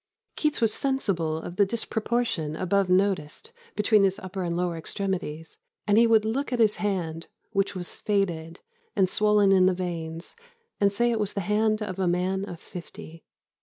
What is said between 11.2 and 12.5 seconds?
the hand of a man